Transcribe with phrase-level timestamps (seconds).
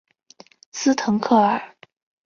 [0.71, 1.75] 斯滕克尔。